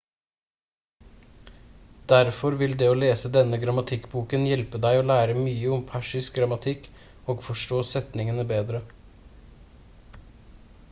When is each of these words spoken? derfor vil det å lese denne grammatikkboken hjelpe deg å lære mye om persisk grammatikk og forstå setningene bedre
derfor 2.11 2.55
vil 2.61 2.71
det 2.79 2.87
å 2.93 2.95
lese 3.01 3.29
denne 3.35 3.59
grammatikkboken 3.63 4.47
hjelpe 4.51 4.79
deg 4.85 5.01
å 5.01 5.03
lære 5.09 5.35
mye 5.41 5.67
om 5.75 5.83
persisk 5.91 6.39
grammatikk 6.39 6.87
og 7.35 7.45
forstå 7.49 7.83
setningene 7.91 8.47
bedre 8.53 8.81